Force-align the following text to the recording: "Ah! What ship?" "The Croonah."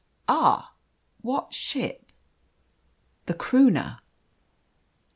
"Ah! 0.27 0.73
What 1.21 1.53
ship?" 1.53 2.11
"The 3.27 3.35
Croonah." 3.35 3.99